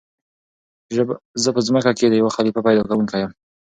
"زه 1.43 1.49
په 1.55 1.61
ځمكه 1.67 1.91
كښي 1.97 2.07
د 2.09 2.15
يو 2.21 2.33
خليفه 2.35 2.59
پيدا 2.67 2.81
كوونكى 2.89 3.17
يم!" 3.23 3.31